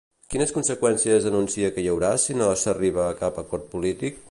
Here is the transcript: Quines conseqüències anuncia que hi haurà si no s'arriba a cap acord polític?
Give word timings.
Quines 0.35 0.53
conseqüències 0.53 1.27
anuncia 1.31 1.69
que 1.77 1.83
hi 1.85 1.91
haurà 1.93 2.11
si 2.25 2.39
no 2.41 2.49
s'arriba 2.65 3.07
a 3.11 3.15
cap 3.23 3.41
acord 3.45 3.69
polític? 3.77 4.19